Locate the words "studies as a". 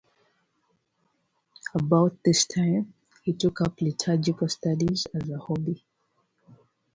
4.49-5.37